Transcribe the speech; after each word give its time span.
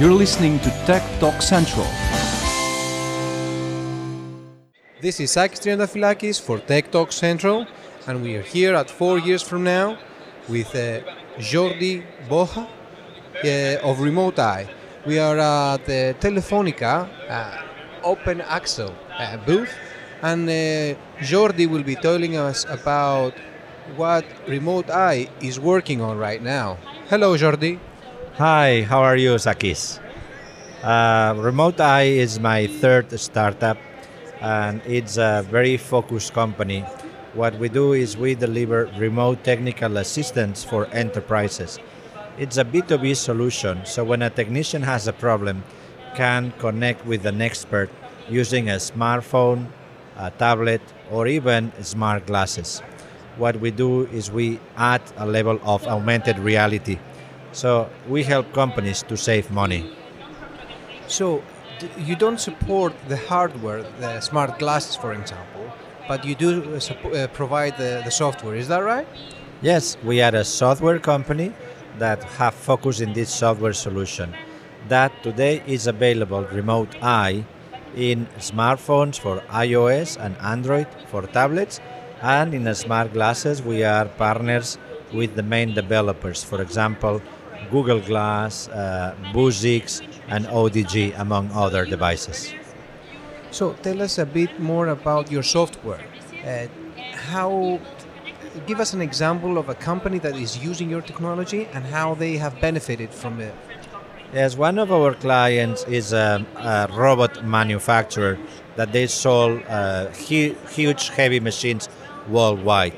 You're 0.00 0.14
listening 0.14 0.58
to 0.60 0.70
Tech 0.86 1.02
Talk 1.20 1.42
Central. 1.42 1.84
This 5.02 5.20
is 5.20 5.30
Sakis 5.30 5.60
Triantafilakis 5.60 6.40
for 6.40 6.58
Tech 6.58 6.90
Talk 6.90 7.12
Central, 7.12 7.66
and 8.06 8.22
we 8.22 8.34
are 8.36 8.42
here 8.42 8.74
at 8.74 8.88
four 8.88 9.18
years 9.18 9.42
from 9.42 9.62
now 9.62 9.98
with 10.48 10.74
uh, 10.74 11.02
Jordi 11.36 12.02
Boja 12.30 12.66
uh, 13.44 13.86
of 13.86 14.00
Remote 14.00 14.38
Eye. 14.38 14.70
We 15.04 15.18
are 15.18 15.36
at 15.36 15.84
the 15.84 16.16
Telefonica 16.18 17.06
uh, 17.28 17.62
Open 18.02 18.40
Axel 18.40 18.94
uh, 19.18 19.36
booth, 19.44 19.74
and 20.22 20.48
uh, 20.48 20.98
Jordi 21.20 21.68
will 21.68 21.82
be 21.82 21.96
telling 21.96 22.38
us 22.38 22.64
about 22.70 23.34
what 23.96 24.24
Remote 24.48 24.88
Eye 24.88 25.28
is 25.42 25.60
working 25.60 26.00
on 26.00 26.16
right 26.16 26.42
now. 26.42 26.78
Hello, 27.10 27.36
Jordi. 27.36 27.78
Hi, 28.38 28.82
how 28.82 29.02
are 29.02 29.16
you, 29.16 29.38
Sakis? 29.38 30.00
Uh, 30.82 31.34
Remote 31.36 31.80
Eye 31.80 32.08
is 32.18 32.40
my 32.40 32.66
third 32.66 33.10
startup, 33.20 33.76
and 34.40 34.80
it's 34.86 35.16
a 35.18 35.44
very 35.50 35.76
focused 35.76 36.32
company. 36.32 36.80
What 37.34 37.58
we 37.58 37.68
do 37.68 37.92
is 37.92 38.16
we 38.16 38.34
deliver 38.34 38.86
remote 38.98 39.44
technical 39.44 39.96
assistance 39.98 40.64
for 40.64 40.86
enterprises. 40.86 41.78
It's 42.38 42.56
a 42.56 42.64
B2B 42.64 43.14
solution, 43.14 43.84
so 43.84 44.04
when 44.04 44.22
a 44.22 44.30
technician 44.30 44.82
has 44.82 45.06
a 45.06 45.12
problem, 45.12 45.62
can 46.14 46.52
connect 46.58 47.04
with 47.06 47.26
an 47.26 47.40
expert 47.42 47.90
using 48.28 48.70
a 48.70 48.76
smartphone, 48.76 49.66
a 50.16 50.30
tablet, 50.30 50.82
or 51.10 51.26
even 51.26 51.72
smart 51.82 52.26
glasses. 52.26 52.80
What 53.36 53.60
we 53.60 53.70
do 53.70 54.06
is 54.06 54.30
we 54.30 54.58
add 54.76 55.02
a 55.16 55.26
level 55.26 55.60
of 55.62 55.86
augmented 55.86 56.38
reality. 56.38 56.98
So 57.52 57.88
we 58.08 58.22
help 58.22 58.52
companies 58.52 59.02
to 59.04 59.16
save 59.16 59.50
money. 59.50 59.90
So, 61.06 61.42
d- 61.78 61.88
you 61.98 62.16
don't 62.16 62.38
support 62.40 62.92
the 63.08 63.16
hardware, 63.16 63.82
the 63.98 64.20
smart 64.20 64.58
glasses, 64.58 64.94
for 64.96 65.12
example, 65.12 65.72
but 66.06 66.24
you 66.24 66.34
do 66.34 66.74
uh, 66.74 67.08
uh, 67.08 67.26
provide 67.28 67.76
the, 67.76 68.02
the 68.04 68.10
software. 68.10 68.54
Is 68.54 68.68
that 68.68 68.82
right? 68.84 69.06
Yes, 69.62 69.96
we 70.04 70.22
are 70.22 70.34
a 70.34 70.44
software 70.44 70.98
company 70.98 71.52
that 71.98 72.22
have 72.38 72.54
focused 72.54 73.00
in 73.00 73.12
this 73.12 73.30
software 73.30 73.72
solution 73.72 74.34
that 74.88 75.12
today 75.22 75.62
is 75.66 75.86
available 75.86 76.44
remote 76.52 76.94
eye 77.02 77.44
in 77.96 78.26
smartphones 78.38 79.18
for 79.18 79.40
iOS 79.50 80.16
and 80.24 80.36
Android 80.38 80.86
for 81.08 81.22
tablets 81.26 81.80
and 82.22 82.54
in 82.54 82.64
the 82.64 82.74
smart 82.74 83.12
glasses 83.12 83.60
we 83.62 83.82
are 83.84 84.06
partners 84.06 84.78
with 85.12 85.34
the 85.34 85.42
main 85.42 85.74
developers 85.74 86.42
for 86.42 86.62
example 86.62 87.20
Google 87.70 88.00
Glass, 88.00 88.68
uh, 88.68 89.14
Vuzix 89.32 90.02
and 90.28 90.46
ODG 90.46 91.18
among 91.18 91.50
other 91.52 91.84
devices. 91.84 92.54
So, 93.50 93.72
tell 93.82 94.00
us 94.02 94.18
a 94.18 94.26
bit 94.26 94.60
more 94.60 94.88
about 94.88 95.30
your 95.30 95.42
software. 95.42 96.04
Uh, 96.44 96.66
how? 97.12 97.80
Give 98.66 98.80
us 98.80 98.94
an 98.94 99.00
example 99.00 99.58
of 99.58 99.68
a 99.68 99.74
company 99.74 100.18
that 100.18 100.36
is 100.36 100.58
using 100.58 100.90
your 100.90 101.02
technology 101.02 101.66
and 101.72 101.84
how 101.84 102.14
they 102.14 102.36
have 102.36 102.60
benefited 102.60 103.10
from 103.10 103.40
it. 103.40 103.54
Yes, 104.32 104.56
one 104.56 104.78
of 104.78 104.92
our 104.92 105.14
clients 105.14 105.82
is 105.84 106.12
a, 106.12 106.46
a 106.56 106.88
robot 106.96 107.44
manufacturer 107.44 108.38
that 108.76 108.92
they 108.92 109.08
sold 109.08 109.62
uh, 109.68 110.06
hu- 110.06 110.54
huge 110.70 111.08
heavy 111.08 111.40
machines 111.40 111.88
worldwide. 112.28 112.94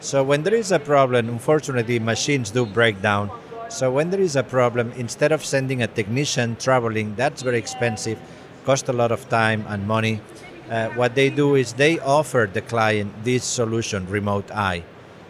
So 0.00 0.22
when 0.22 0.42
there 0.42 0.54
is 0.54 0.70
a 0.72 0.78
problem, 0.78 1.30
unfortunately, 1.30 1.98
machines 1.98 2.50
do 2.50 2.66
break 2.66 3.00
down. 3.00 3.30
So 3.68 3.90
when 3.90 4.10
there 4.10 4.20
is 4.20 4.36
a 4.36 4.42
problem, 4.42 4.92
instead 4.92 5.32
of 5.32 5.44
sending 5.44 5.82
a 5.82 5.86
technician 5.86 6.56
traveling, 6.56 7.14
that's 7.16 7.42
very 7.42 7.58
expensive, 7.58 8.18
cost 8.64 8.88
a 8.88 8.92
lot 8.92 9.10
of 9.10 9.28
time 9.28 9.64
and 9.68 9.86
money. 9.86 10.20
Uh, 10.70 10.88
what 10.90 11.14
they 11.14 11.28
do 11.28 11.56
is 11.56 11.72
they 11.72 11.98
offer 11.98 12.48
the 12.50 12.62
client 12.62 13.12
this 13.24 13.44
solution, 13.44 14.06
Remote 14.08 14.50
Eye. 14.52 14.84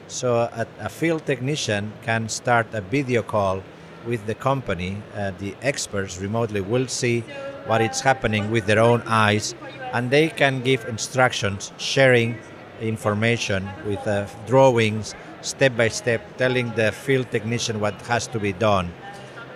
So 0.09 0.36
a, 0.36 0.66
a 0.78 0.88
field 0.88 1.25
technician 1.25 1.92
can 2.03 2.28
start 2.28 2.66
a 2.72 2.81
video 2.81 3.22
call 3.22 3.62
with 4.06 4.26
the 4.26 4.34
company. 4.34 5.03
Uh, 5.14 5.32
the 5.38 5.54
experts 5.62 6.19
remotely 6.20 6.60
will 6.60 6.86
see 6.86 7.20
what 7.66 7.80
is 7.80 8.00
happening 8.00 8.50
with 8.50 8.66
their 8.66 8.78
own 8.78 9.03
eyes, 9.06 9.54
and 9.92 10.10
they 10.10 10.28
can 10.28 10.60
give 10.60 10.84
instructions, 10.84 11.72
sharing 11.78 12.36
information 12.80 13.69
with 13.86 14.06
uh, 14.06 14.26
drawings, 14.47 15.14
step 15.44 15.77
by 15.77 15.88
step, 15.88 16.37
telling 16.37 16.75
the 16.75 16.91
field 16.91 17.31
technician 17.31 17.78
what 17.81 17.94
has 18.03 18.27
to 18.28 18.41
be 18.41 18.53
done. 18.53 18.93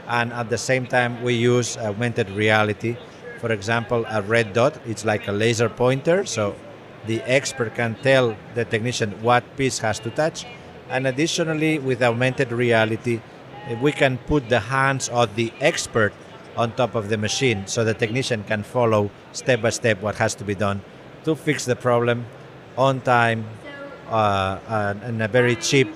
And 0.06 0.32
at 0.32 0.50
the 0.50 0.58
same 0.58 0.86
time, 0.86 1.22
we 1.22 1.34
use 1.34 1.76
augmented 1.76 2.30
reality. 2.30 2.96
For 3.38 3.52
example, 3.52 4.04
a 4.08 4.22
red 4.22 4.52
dot, 4.52 4.78
it's 4.86 5.04
like 5.04 5.28
a 5.28 5.32
laser 5.32 5.68
pointer, 5.68 6.24
so 6.24 6.54
the 7.06 7.22
expert 7.22 7.74
can 7.74 7.94
tell 8.02 8.36
the 8.54 8.64
technician 8.64 9.12
what 9.22 9.44
piece 9.56 9.78
has 9.78 9.98
to 10.00 10.10
touch. 10.10 10.46
And 10.90 11.06
additionally, 11.06 11.78
with 11.78 12.02
augmented 12.02 12.52
reality, 12.52 13.20
we 13.80 13.92
can 13.92 14.18
put 14.18 14.48
the 14.48 14.60
hands 14.60 15.08
of 15.10 15.34
the 15.36 15.52
expert 15.60 16.12
on 16.56 16.72
top 16.72 16.94
of 16.94 17.08
the 17.08 17.16
machine 17.16 17.66
so 17.66 17.84
the 17.84 17.94
technician 17.94 18.42
can 18.44 18.62
follow 18.62 19.10
step 19.32 19.62
by 19.62 19.70
step 19.70 20.02
what 20.02 20.16
has 20.16 20.34
to 20.34 20.44
be 20.44 20.54
done 20.54 20.82
to 21.24 21.36
fix 21.36 21.64
the 21.64 21.76
problem 21.76 22.26
on 22.76 23.00
time 23.00 23.44
and 24.10 25.02
in 25.02 25.20
a 25.20 25.28
very 25.28 25.56
cheap 25.56 25.88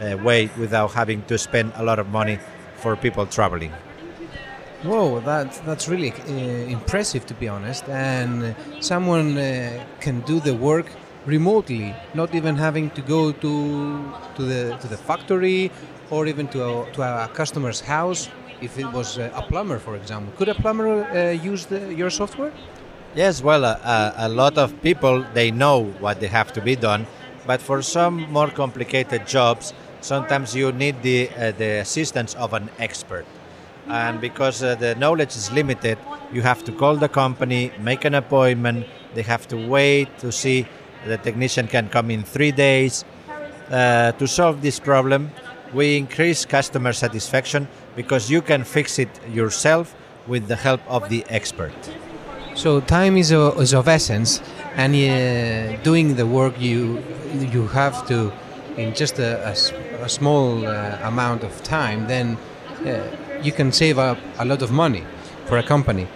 uh, 0.00 0.16
way 0.18 0.50
without 0.58 0.92
having 0.92 1.22
to 1.24 1.38
spend 1.38 1.72
a 1.76 1.82
lot 1.82 1.98
of 1.98 2.08
money 2.08 2.38
for 2.76 2.96
people 2.96 3.26
traveling. 3.26 3.72
Whoa, 4.82 5.20
that's 5.20 5.60
that's 5.60 5.88
really 5.88 6.12
uh, 6.12 6.32
impressive 6.68 7.24
to 7.26 7.34
be 7.34 7.48
honest. 7.48 7.88
And 7.88 8.54
someone 8.80 9.38
uh, 9.38 9.82
can 10.00 10.20
do 10.20 10.40
the 10.40 10.54
work 10.54 10.86
remotely, 11.24 11.94
not 12.12 12.34
even 12.34 12.56
having 12.56 12.90
to 12.90 13.00
go 13.00 13.32
to 13.32 14.12
to 14.36 14.42
the 14.42 14.76
to 14.80 14.86
the 14.88 14.96
factory 14.96 15.70
or 16.10 16.26
even 16.26 16.48
to 16.48 16.58
a, 16.62 16.92
to 16.92 17.02
a 17.02 17.28
customer's 17.32 17.80
house. 17.80 18.28
If 18.60 18.78
it 18.78 18.92
was 18.92 19.18
uh, 19.18 19.30
a 19.34 19.42
plumber, 19.42 19.78
for 19.78 19.96
example, 19.96 20.32
could 20.36 20.48
a 20.48 20.54
plumber 20.54 21.04
uh, 21.04 21.30
use 21.30 21.66
the, 21.66 21.92
your 21.94 22.10
software? 22.10 22.52
Yes, 23.14 23.42
well, 23.42 23.64
uh, 23.64 23.78
uh, 23.82 24.12
a 24.16 24.28
lot 24.28 24.58
of 24.58 24.82
people 24.82 25.24
they 25.34 25.50
know 25.50 25.84
what 26.00 26.20
they 26.20 26.26
have 26.28 26.52
to 26.52 26.60
be 26.60 26.76
done, 26.76 27.06
but 27.46 27.60
for 27.60 27.82
some 27.82 28.30
more 28.32 28.48
complicated 28.48 29.26
jobs, 29.26 29.72
sometimes 30.00 30.54
you 30.54 30.72
need 30.72 31.02
the 31.02 31.28
uh, 31.30 31.52
the 31.52 31.80
assistance 31.80 32.34
of 32.34 32.52
an 32.52 32.68
expert. 32.78 33.26
And 33.86 34.20
because 34.20 34.62
uh, 34.62 34.74
the 34.76 34.94
knowledge 34.94 35.36
is 35.36 35.52
limited, 35.52 35.98
you 36.32 36.42
have 36.42 36.64
to 36.64 36.72
call 36.72 36.96
the 36.96 37.08
company, 37.08 37.70
make 37.80 38.04
an 38.06 38.14
appointment. 38.14 38.86
They 39.14 39.22
have 39.22 39.46
to 39.48 39.56
wait 39.56 40.08
to 40.20 40.32
see 40.32 40.66
the 41.06 41.18
technician 41.18 41.68
can 41.68 41.88
come 41.88 42.10
in 42.10 42.22
three 42.22 42.50
days. 42.52 43.04
Uh, 43.70 44.12
to 44.12 44.26
solve 44.26 44.62
this 44.62 44.80
problem, 44.80 45.30
we 45.74 45.96
increase 45.98 46.46
customer 46.46 46.92
satisfaction 46.92 47.68
because 47.96 48.30
you 48.30 48.40
can 48.40 48.64
fix 48.64 48.98
it 48.98 49.08
yourself 49.30 49.94
with 50.26 50.48
the 50.48 50.56
help 50.56 50.80
of 50.88 51.08
the 51.10 51.24
expert. 51.28 51.74
So 52.54 52.80
time 52.80 53.16
is, 53.18 53.32
o- 53.32 53.52
is 53.60 53.74
of 53.74 53.88
essence, 53.88 54.40
and 54.76 54.94
uh, 54.94 55.76
doing 55.82 56.16
the 56.16 56.26
work 56.26 56.54
you 56.60 57.02
you 57.54 57.66
have 57.68 58.06
to 58.08 58.32
in 58.76 58.94
just 58.94 59.18
a 59.18 59.54
small 60.08 60.66
uh, 60.66 60.98
amount 61.02 61.44
of 61.44 61.62
time, 61.62 62.06
then 62.06 62.36
uh, 62.84 63.00
you 63.42 63.52
can 63.52 63.70
save 63.72 63.98
up 63.98 64.18
a 64.38 64.44
lot 64.44 64.62
of 64.62 64.70
money 64.70 65.04
for 65.46 65.58
a 65.58 65.62
company. 65.62 66.08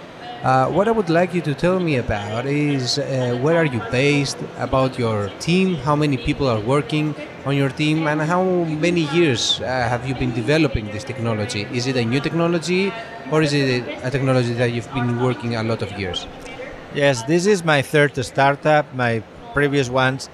Uh, 0.42 0.68
what 0.70 0.86
I 0.86 0.92
would 0.92 1.10
like 1.10 1.34
you 1.34 1.40
to 1.42 1.54
tell 1.54 1.80
me 1.80 1.96
about 1.96 2.46
is 2.46 2.98
uh, 2.98 3.36
where 3.42 3.56
are 3.56 3.64
you 3.64 3.80
based, 3.90 4.38
about 4.58 4.98
your 4.98 5.30
team, 5.40 5.74
how 5.74 5.96
many 5.96 6.16
people 6.16 6.46
are 6.46 6.60
working 6.60 7.14
on 7.44 7.56
your 7.56 7.70
team, 7.70 8.06
and 8.06 8.20
how 8.22 8.44
many 8.44 9.02
years 9.12 9.60
uh, 9.60 9.64
have 9.64 10.06
you 10.06 10.14
been 10.14 10.32
developing 10.32 10.86
this 10.92 11.02
technology? 11.02 11.66
Is 11.72 11.88
it 11.88 11.96
a 11.96 12.04
new 12.04 12.20
technology, 12.20 12.92
or 13.32 13.42
is 13.42 13.52
it 13.52 13.82
a 14.04 14.10
technology 14.10 14.52
that 14.54 14.70
you've 14.72 14.92
been 14.94 15.20
working 15.20 15.56
a 15.56 15.62
lot 15.64 15.82
of 15.82 15.90
years? 15.98 16.26
Yes, 16.94 17.22
this 17.24 17.44
is 17.44 17.64
my 17.64 17.82
third 17.82 18.16
startup. 18.24 18.92
My 18.94 19.22
previous 19.52 19.90
ones 19.90 20.30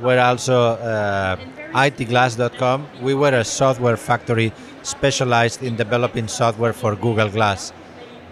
were 0.00 0.18
also 0.18 0.80
uh, 0.80 1.36
itglass.com. 1.74 2.86
We 3.02 3.14
were 3.14 3.34
a 3.34 3.44
software 3.44 3.98
factory 3.98 4.52
specialized 4.82 5.62
in 5.62 5.76
developing 5.76 6.26
software 6.26 6.72
for 6.72 6.96
Google 6.96 7.28
Glass. 7.28 7.74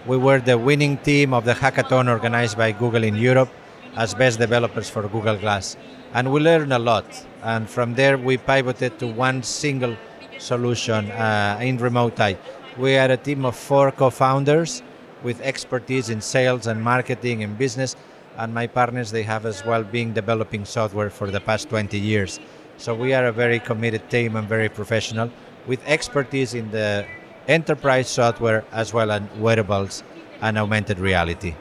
We 0.07 0.17
were 0.17 0.41
the 0.41 0.57
winning 0.57 0.97
team 0.97 1.35
of 1.35 1.45
the 1.45 1.53
hackathon 1.53 2.09
organized 2.09 2.57
by 2.57 2.73
Google 2.73 3.05
in 3.05 3.17
Europe 3.17 3.51
as 3.97 4.15
best 4.15 4.39
developers 4.39 4.89
for 4.89 5.07
Google 5.07 5.37
Glass. 5.37 5.77
And 6.15 6.33
we 6.33 6.41
learned 6.41 6.73
a 6.73 6.79
lot. 6.79 7.05
And 7.43 7.69
from 7.69 7.95
there, 7.95 8.17
we 8.17 8.39
pivoted 8.39 8.99
to 9.01 9.07
one 9.07 9.43
single 9.43 9.95
solution 10.39 11.11
uh, 11.11 11.59
in 11.61 11.77
Remote 11.77 12.19
Eye. 12.19 12.39
We 12.79 12.97
are 12.97 13.11
a 13.11 13.19
team 13.19 13.45
of 13.45 13.57
four 13.57 13.93
co 13.93 14.09
founders 14.09 14.83
with 15.23 15.41
expertise 15.41 16.11
in 16.11 16.21
sales 16.21 16.67
and 16.67 16.83
marketing 16.83 17.43
and 17.43 17.57
business. 17.59 17.97
And 18.37 18.55
my 18.55 18.67
partners, 18.67 19.11
they 19.11 19.23
have 19.25 19.47
as 19.47 19.65
well 19.65 19.83
been 19.83 20.13
developing 20.13 20.65
software 20.65 21.11
for 21.11 21.31
the 21.31 21.41
past 21.41 21.69
20 21.69 21.99
years. 21.99 22.39
So 22.77 22.95
we 22.95 23.13
are 23.13 23.27
a 23.27 23.33
very 23.33 23.59
committed 23.59 24.09
team 24.09 24.37
and 24.37 24.49
very 24.49 24.69
professional 24.69 25.31
with 25.67 25.81
expertise 25.87 26.55
in 26.55 26.71
the 26.71 27.05
enterprise 27.49 28.09
software 28.09 28.65
as 28.73 28.95
well 28.95 29.11
as 29.11 29.23
wearables 29.39 30.03
and 30.41 30.57
augmented 30.57 30.99
reality. 30.99 31.55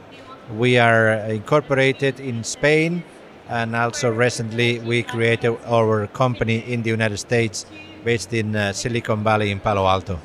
We 0.56 0.78
are 0.78 1.14
incorporated 1.30 2.20
in 2.20 2.44
Spain 2.44 3.04
and 3.50 3.76
also 3.76 4.12
recently 4.12 4.80
we 4.80 5.04
created 5.04 5.58
our 5.66 6.08
company 6.08 6.60
in 6.72 6.84
the 6.84 6.90
United 6.90 7.18
States 7.18 7.66
based 8.04 8.34
in 8.34 8.56
uh, 8.56 8.74
Silicon 8.74 9.24
Valley 9.24 9.52
in 9.52 9.60
Palo 9.60 9.88
Alto. 9.88 10.20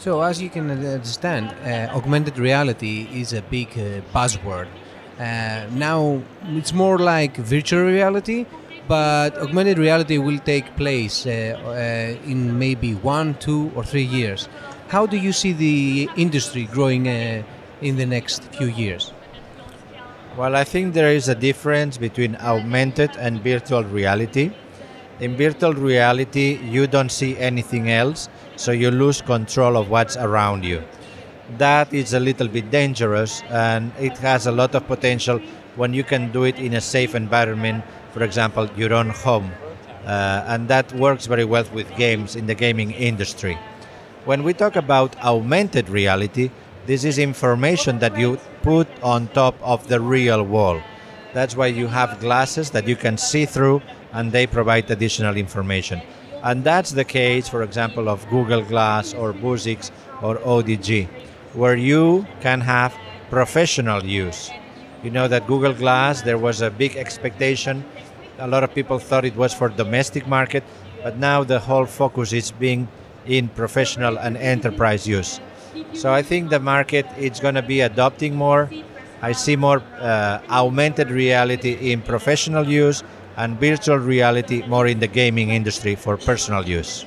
So, 0.00 0.22
as 0.22 0.40
you 0.40 0.48
can 0.48 0.70
understand, 0.70 1.50
uh, 1.62 1.94
augmented 1.94 2.38
reality 2.38 3.06
is 3.12 3.34
a 3.34 3.42
big 3.42 3.68
uh, 3.72 4.00
buzzword. 4.14 4.66
Uh, 5.18 5.66
now 5.72 6.22
it's 6.56 6.72
more 6.72 6.98
like 6.98 7.36
virtual 7.36 7.82
reality, 7.82 8.46
but 8.88 9.36
augmented 9.36 9.76
reality 9.76 10.16
will 10.16 10.38
take 10.38 10.74
place 10.74 11.26
uh, 11.26 11.30
uh, 11.30 12.30
in 12.30 12.58
maybe 12.58 12.94
one, 12.94 13.34
two, 13.34 13.70
or 13.76 13.84
three 13.84 14.08
years. 14.18 14.48
How 14.88 15.04
do 15.04 15.18
you 15.18 15.32
see 15.34 15.52
the 15.52 16.08
industry 16.16 16.64
growing 16.64 17.04
in 17.04 17.96
the 17.96 18.06
next 18.06 18.44
few 18.54 18.68
years? 18.68 19.12
Well, 20.34 20.56
I 20.56 20.64
think 20.64 20.94
there 20.94 21.10
is 21.10 21.28
a 21.28 21.34
difference 21.34 21.98
between 21.98 22.36
augmented 22.36 23.10
and 23.18 23.42
virtual 23.42 23.84
reality. 23.84 24.50
In 25.20 25.36
virtual 25.36 25.74
reality, 25.74 26.58
you 26.62 26.86
don't 26.86 27.12
see 27.12 27.36
anything 27.36 27.90
else, 27.90 28.30
so 28.60 28.72
you 28.72 28.90
lose 28.90 29.22
control 29.22 29.74
of 29.78 29.88
what's 29.88 30.18
around 30.18 30.66
you. 30.66 30.82
That 31.56 31.94
is 31.94 32.12
a 32.12 32.20
little 32.20 32.46
bit 32.46 32.70
dangerous, 32.70 33.42
and 33.48 33.90
it 33.98 34.18
has 34.18 34.46
a 34.46 34.52
lot 34.52 34.74
of 34.74 34.86
potential 34.86 35.40
when 35.76 35.94
you 35.94 36.04
can 36.04 36.30
do 36.30 36.44
it 36.44 36.58
in 36.58 36.74
a 36.74 36.80
safe 36.80 37.14
environment, 37.14 37.82
for 38.12 38.22
example, 38.22 38.68
your 38.76 38.92
own 38.92 39.08
home. 39.08 39.50
Uh, 40.04 40.44
and 40.46 40.68
that 40.68 40.92
works 40.92 41.24
very 41.24 41.44
well 41.44 41.64
with 41.72 41.88
games 41.96 42.36
in 42.36 42.46
the 42.46 42.54
gaming 42.54 42.90
industry. 42.90 43.58
When 44.26 44.42
we 44.42 44.52
talk 44.52 44.76
about 44.76 45.16
augmented 45.24 45.88
reality, 45.88 46.50
this 46.84 47.04
is 47.04 47.18
information 47.18 47.98
that 48.00 48.18
you 48.18 48.38
put 48.60 48.88
on 49.02 49.28
top 49.28 49.54
of 49.62 49.88
the 49.88 50.00
real 50.00 50.42
world. 50.42 50.82
That's 51.32 51.56
why 51.56 51.68
you 51.68 51.86
have 51.86 52.20
glasses 52.20 52.70
that 52.72 52.86
you 52.86 52.96
can 52.96 53.16
see 53.16 53.46
through 53.46 53.80
and 54.12 54.32
they 54.32 54.46
provide 54.46 54.90
additional 54.90 55.36
information. 55.36 56.02
And 56.42 56.64
that's 56.64 56.92
the 56.92 57.04
case, 57.04 57.48
for 57.48 57.62
example, 57.62 58.08
of 58.08 58.28
Google 58.30 58.62
Glass 58.62 59.12
or 59.12 59.32
Vuzix 59.32 59.90
or 60.22 60.36
ODG, 60.38 61.06
where 61.52 61.76
you 61.76 62.26
can 62.40 62.60
have 62.62 62.94
professional 63.28 64.04
use. 64.04 64.50
You 65.02 65.10
know 65.10 65.28
that 65.28 65.46
Google 65.46 65.74
Glass, 65.74 66.22
there 66.22 66.38
was 66.38 66.62
a 66.62 66.70
big 66.70 66.96
expectation. 66.96 67.84
A 68.38 68.48
lot 68.48 68.64
of 68.64 68.74
people 68.74 68.98
thought 68.98 69.24
it 69.24 69.36
was 69.36 69.52
for 69.52 69.68
domestic 69.68 70.26
market, 70.26 70.64
but 71.02 71.18
now 71.18 71.44
the 71.44 71.58
whole 71.58 71.86
focus 71.86 72.32
is 72.32 72.50
being 72.50 72.88
in 73.26 73.48
professional 73.48 74.18
and 74.18 74.36
enterprise 74.36 75.06
use. 75.06 75.40
So 75.92 76.12
I 76.12 76.22
think 76.22 76.50
the 76.50 76.60
market 76.60 77.06
is 77.18 77.38
going 77.38 77.54
to 77.54 77.62
be 77.62 77.80
adopting 77.80 78.34
more. 78.34 78.70
I 79.22 79.32
see 79.32 79.56
more 79.56 79.82
uh, 79.98 80.40
augmented 80.48 81.10
reality 81.10 81.92
in 81.92 82.00
professional 82.00 82.66
use 82.66 83.02
and 83.36 83.58
virtual 83.58 83.98
reality 83.98 84.62
more 84.66 84.86
in 84.86 85.00
the 85.00 85.06
gaming 85.06 85.50
industry 85.50 85.94
for 85.94 86.16
personal 86.16 86.68
use. 86.68 87.04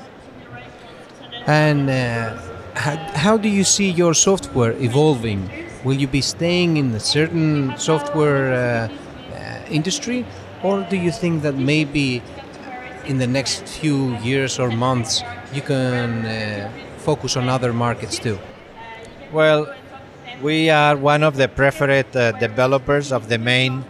And 1.45 1.89
uh, 1.89 2.37
how, 2.75 2.95
how, 3.15 3.37
do 3.37 3.49
you 3.49 3.63
see 3.63 3.89
your 3.89 4.13
software 4.13 4.73
evolving? 4.73 5.49
Will 5.83 5.95
you 5.95 6.07
be 6.07 6.21
staying 6.21 6.77
in 6.77 6.93
a 6.93 6.99
certain 6.99 7.77
software 7.77 8.53
uh, 8.53 8.87
uh 9.35 9.65
industry, 9.69 10.25
or 10.63 10.87
do 10.89 10.95
you 10.95 11.11
think 11.11 11.43
that 11.43 11.55
maybe 11.55 12.21
in 13.05 13.17
the 13.17 13.27
next 13.27 13.67
few 13.67 14.15
years 14.19 14.59
or 14.59 14.69
months 14.69 15.21
you 15.53 15.61
can 15.61 16.25
uh, 16.25 16.71
focus 16.97 17.35
on 17.35 17.49
other 17.49 17.73
markets 17.73 18.17
too? 18.17 18.39
Well, 19.31 19.73
we 20.41 20.69
are 20.69 20.95
one 20.95 21.23
of 21.23 21.35
the 21.35 21.47
preferred 21.47 22.15
uh, 22.15 22.31
developers 22.33 23.11
of 23.11 23.29
the 23.29 23.37
main 23.37 23.83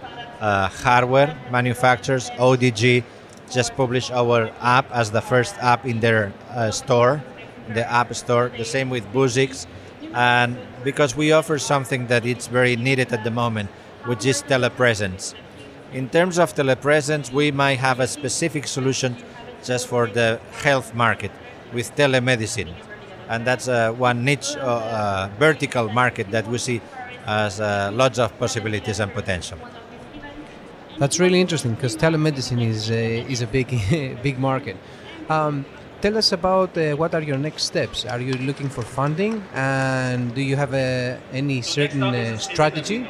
uh, 0.44 0.68
hardware 0.68 1.32
manufacturers. 1.50 2.30
ODG 2.32 3.04
just 3.50 3.76
published 3.76 4.12
our 4.12 4.52
app 4.60 4.86
as 4.92 5.12
the 5.12 5.22
first 5.22 5.56
app 5.60 5.86
in 5.86 6.00
their 6.02 6.34
uh, 6.50 6.70
store, 6.72 7.24
the 7.74 7.90
App 7.90 8.14
Store. 8.14 8.52
The 8.58 8.66
same 8.66 8.90
with 8.90 9.06
Vuzix. 9.14 9.66
And 10.14 10.58
because 10.84 11.16
we 11.16 11.32
offer 11.32 11.58
something 11.58 12.08
that 12.08 12.26
it's 12.26 12.48
very 12.48 12.76
needed 12.76 13.14
at 13.14 13.24
the 13.24 13.32
moment, 13.32 13.70
which 14.06 14.26
is 14.26 14.44
telepresence. 14.44 15.34
In 15.94 16.10
terms 16.10 16.38
of 16.38 16.54
telepresence, 16.54 17.32
we 17.32 17.52
might 17.52 17.80
have 17.80 18.00
a 18.02 18.08
specific 18.08 18.68
solution 18.68 19.16
just 19.64 19.88
for 19.88 20.08
the 20.08 20.42
health 20.62 20.94
market 20.94 21.32
with 21.72 21.96
telemedicine 21.96 22.74
and 23.30 23.48
that's 23.48 23.68
uh, 23.68 23.92
one 23.94 24.26
niche 24.26 24.56
uh, 24.58 24.60
uh, 24.60 25.30
vertical 25.40 25.90
market 25.90 26.30
that 26.32 26.46
we 26.48 26.58
see 26.58 26.82
as 27.26 27.60
lots 27.94 28.20
of 28.20 28.38
possibilities 28.38 29.00
and 29.00 29.14
potential. 29.14 29.58
That's 31.00 31.20
really 31.20 31.42
interesting 31.42 31.74
because 31.76 31.96
telemedicine 31.98 32.62
is 32.62 32.92
a, 32.92 33.22
is 33.32 33.42
a 33.42 33.48
big 33.48 33.68
big 34.24 34.40
market. 34.40 34.78
Um, 35.30 35.66
tell 36.02 36.18
us 36.18 36.32
about 36.32 36.78
uh, 36.78 36.96
what 36.96 37.16
are 37.16 37.22
your 37.22 37.38
next 37.38 37.64
steps. 37.64 38.06
Are 38.06 38.20
you 38.20 38.34
looking 38.34 38.70
for 38.70 38.84
funding, 38.84 39.44
and 39.54 40.34
do 40.36 40.42
you 40.42 40.56
have 40.56 40.74
a, 40.74 41.20
any 41.32 41.62
certain 41.62 42.04
uh, 42.04 42.38
strategy? 42.38 43.08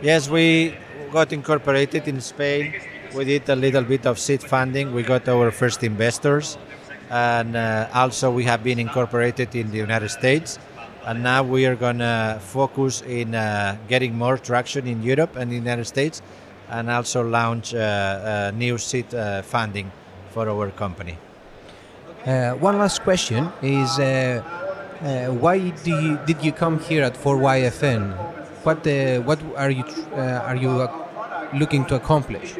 Yes, 0.00 0.28
we 0.28 0.74
got 1.12 1.32
incorporated 1.32 2.08
in 2.08 2.20
Spain. 2.20 2.74
We 3.14 3.24
did 3.24 3.48
a 3.48 3.56
little 3.56 3.82
bit 3.84 4.06
of 4.06 4.18
seed 4.18 4.42
funding. 4.42 4.94
We 4.94 5.02
got 5.02 5.28
our 5.28 5.50
first 5.50 5.82
investors 5.82 6.58
and 7.10 7.56
uh, 7.56 7.88
also 7.94 8.30
we 8.30 8.44
have 8.44 8.62
been 8.62 8.78
incorporated 8.78 9.54
in 9.54 9.70
the 9.70 9.78
United 9.78 10.10
States. 10.10 10.58
And 11.06 11.22
now 11.22 11.42
we 11.42 11.64
are 11.64 11.74
going 11.74 11.98
to 11.98 12.38
focus 12.40 13.02
in 13.02 13.34
uh, 13.34 13.78
getting 13.88 14.14
more 14.14 14.36
traction 14.36 14.86
in 14.86 15.02
Europe 15.02 15.36
and 15.36 15.50
the 15.50 15.56
United 15.56 15.86
States, 15.86 16.20
and 16.70 16.90
also 16.90 17.22
launch 17.22 17.74
uh, 17.74 18.50
new 18.52 18.78
seed 18.78 19.14
uh, 19.14 19.42
funding 19.42 19.90
for 20.30 20.48
our 20.48 20.70
company. 20.70 21.16
Uh, 22.26 22.52
one 22.52 22.78
last 22.78 23.02
question 23.02 23.48
is 23.62 23.98
why 25.40 25.58
do 25.84 25.90
you, 25.90 26.18
did 26.26 26.44
you 26.44 26.52
come 26.52 26.78
here 26.80 27.04
at 27.04 27.14
4YFN? 27.14 28.12
What 28.64 28.84
what 29.24 29.38
are 29.56 29.70
you 29.70 29.84
are 30.16 30.56
you 30.56 30.88
looking 31.54 31.84
to 31.86 31.94
accomplish? 31.94 32.54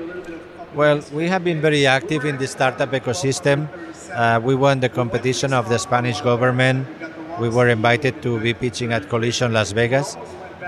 Well, 0.74 1.00
we 1.12 1.26
have 1.28 1.44
been 1.44 1.60
very 1.60 1.86
active 1.86 2.24
in 2.24 2.38
the 2.38 2.46
startup 2.46 2.92
ecosystem. 2.92 3.68
Uh, 4.12 4.40
we 4.42 4.54
won 4.54 4.80
the 4.80 4.88
competition 4.88 5.52
of 5.52 5.68
the 5.68 5.78
Spanish 5.78 6.20
government. 6.20 6.86
We 7.40 7.48
were 7.48 7.68
invited 7.68 8.22
to 8.22 8.38
be 8.38 8.54
pitching 8.54 8.92
at 8.92 9.08
Collision 9.08 9.52
Las 9.52 9.72
Vegas. 9.72 10.16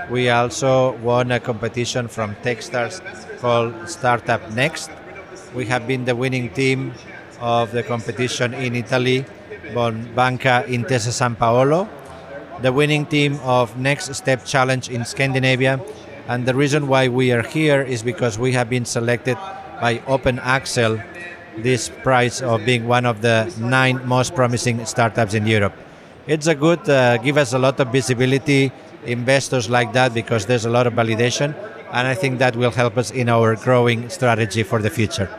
We 0.09 0.29
also 0.29 0.93
won 0.97 1.31
a 1.31 1.39
competition 1.39 2.07
from 2.07 2.35
Techstars 2.43 3.01
called 3.39 3.73
Startup 3.89 4.41
Next. 4.51 4.89
We 5.53 5.65
have 5.67 5.87
been 5.87 6.05
the 6.05 6.15
winning 6.15 6.49
team 6.53 6.93
of 7.39 7.71
the 7.71 7.83
competition 7.83 8.53
in 8.53 8.75
Italy, 8.75 9.25
Banca 9.73 10.63
Intesa 10.67 11.11
San 11.11 11.35
Paolo, 11.35 11.89
the 12.61 12.71
winning 12.71 13.05
team 13.05 13.39
of 13.43 13.77
Next 13.77 14.13
Step 14.15 14.45
Challenge 14.45 14.89
in 14.89 15.05
Scandinavia. 15.05 15.79
And 16.27 16.45
the 16.45 16.53
reason 16.53 16.87
why 16.87 17.07
we 17.07 17.31
are 17.31 17.43
here 17.43 17.81
is 17.81 18.03
because 18.03 18.37
we 18.37 18.53
have 18.53 18.69
been 18.69 18.85
selected 18.85 19.37
by 19.81 20.01
Open 20.07 20.39
Axel 20.39 21.01
this 21.57 21.89
prize 21.89 22.41
of 22.41 22.63
being 22.65 22.87
one 22.87 23.05
of 23.05 23.21
the 23.21 23.51
nine 23.59 23.99
most 24.07 24.35
promising 24.35 24.85
startups 24.85 25.33
in 25.33 25.45
Europe. 25.45 25.73
It's 26.27 26.47
a 26.47 26.55
good, 26.55 26.87
uh, 26.87 27.17
give 27.17 27.37
us 27.37 27.53
a 27.53 27.59
lot 27.59 27.79
of 27.79 27.91
visibility, 27.91 28.71
investors 29.05 29.69
like 29.69 29.93
that 29.93 30.13
because 30.13 30.45
there's 30.45 30.65
a 30.65 30.69
lot 30.69 30.87
of 30.87 30.93
validation, 30.93 31.55
and 31.91 32.07
I 32.07 32.13
think 32.13 32.39
that 32.39 32.55
will 32.55 32.71
help 32.71 32.97
us 32.97 33.11
in 33.11 33.29
our 33.29 33.55
growing 33.55 34.09
strategy 34.09 34.63
for 34.63 34.81
the 34.81 34.89
future. 34.89 35.29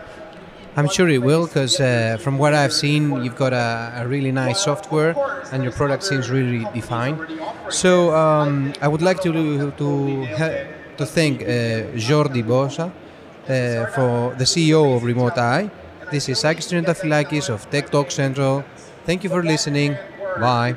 I'm 0.74 0.88
sure 0.88 1.08
it 1.08 1.22
will 1.22 1.46
because 1.46 1.78
uh, 1.80 2.16
from 2.20 2.38
what 2.38 2.54
I've 2.54 2.72
seen, 2.72 3.22
you've 3.22 3.36
got 3.36 3.52
a, 3.52 3.92
a, 3.96 4.08
really 4.08 4.32
nice 4.32 4.64
software 4.64 5.14
and 5.52 5.62
your 5.62 5.72
product 5.72 6.02
seems 6.02 6.30
really 6.30 6.64
defined. 6.72 7.18
So 7.68 8.14
um, 8.16 8.72
I 8.80 8.88
would 8.88 9.02
like 9.02 9.20
to 9.20 9.32
to 9.32 9.82
to 10.96 11.04
thank 11.06 11.42
uh, 11.42 11.46
Jordi 12.06 12.42
Bossa 12.42 12.86
uh, 12.88 13.86
for 13.94 14.34
the 14.38 14.44
CEO 14.44 14.96
of 14.96 15.04
Remote 15.04 15.36
Eye 15.36 15.70
this 16.12 16.28
is 16.28 16.40
Sakis 16.40 16.68
Triantafilakis 16.68 17.48
of 17.48 17.70
Tech 17.70 17.90
Talk 17.90 18.10
Central. 18.10 18.62
Thank 19.06 19.24
you 19.24 19.30
for 19.30 19.42
listening. 19.42 19.96
Bye. 20.38 20.76